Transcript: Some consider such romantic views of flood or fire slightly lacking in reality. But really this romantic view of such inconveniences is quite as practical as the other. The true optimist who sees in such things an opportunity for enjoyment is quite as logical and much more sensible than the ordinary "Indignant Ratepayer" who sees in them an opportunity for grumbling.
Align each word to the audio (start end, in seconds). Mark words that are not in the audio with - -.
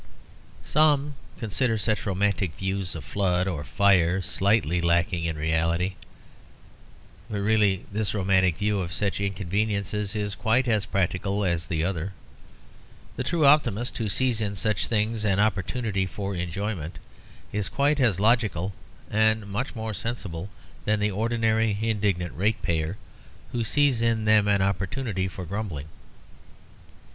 Some 0.63 1.13
consider 1.37 1.77
such 1.77 2.07
romantic 2.07 2.55
views 2.57 2.95
of 2.95 3.03
flood 3.05 3.47
or 3.47 3.63
fire 3.63 4.19
slightly 4.19 4.81
lacking 4.81 5.25
in 5.25 5.37
reality. 5.37 5.93
But 7.29 7.41
really 7.41 7.85
this 7.91 8.15
romantic 8.15 8.57
view 8.57 8.79
of 8.79 8.93
such 8.93 9.21
inconveniences 9.21 10.15
is 10.15 10.33
quite 10.33 10.67
as 10.67 10.87
practical 10.87 11.45
as 11.45 11.67
the 11.67 11.83
other. 11.83 12.13
The 13.15 13.23
true 13.23 13.45
optimist 13.45 13.95
who 13.99 14.09
sees 14.09 14.41
in 14.41 14.55
such 14.55 14.87
things 14.87 15.23
an 15.23 15.39
opportunity 15.39 16.07
for 16.07 16.33
enjoyment 16.35 16.97
is 17.53 17.69
quite 17.69 17.99
as 17.99 18.19
logical 18.19 18.73
and 19.07 19.45
much 19.45 19.75
more 19.75 19.93
sensible 19.93 20.49
than 20.83 20.99
the 20.99 21.11
ordinary 21.11 21.77
"Indignant 21.79 22.33
Ratepayer" 22.33 22.97
who 23.51 23.63
sees 23.63 24.01
in 24.01 24.25
them 24.25 24.47
an 24.47 24.63
opportunity 24.63 25.27
for 25.27 25.45
grumbling. 25.45 25.89